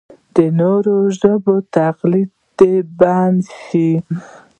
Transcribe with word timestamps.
د 0.35 0.37
نورو 0.59 0.95
ژبو 1.19 1.55
تقلید 1.75 2.29
دې 2.57 2.73
بند 2.99 3.41
شي. 3.63 3.91